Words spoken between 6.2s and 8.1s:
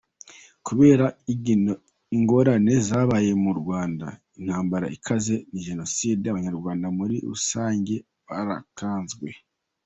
Abanyarwanda muri usange